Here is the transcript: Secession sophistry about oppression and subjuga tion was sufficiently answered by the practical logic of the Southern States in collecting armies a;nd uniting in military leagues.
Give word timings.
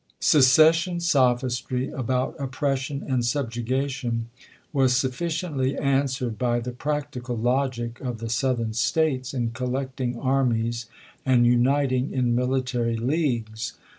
Secession 0.19 0.99
sophistry 0.99 1.89
about 1.91 2.35
oppression 2.39 3.05
and 3.07 3.21
subjuga 3.23 3.87
tion 3.87 4.29
was 4.73 4.97
sufficiently 4.97 5.77
answered 5.77 6.39
by 6.39 6.59
the 6.59 6.71
practical 6.71 7.37
logic 7.37 7.99
of 8.01 8.17
the 8.17 8.27
Southern 8.29 8.73
States 8.73 9.31
in 9.31 9.51
collecting 9.51 10.17
armies 10.17 10.87
a;nd 11.23 11.45
uniting 11.45 12.11
in 12.11 12.33
military 12.33 12.95
leagues. 12.97 13.73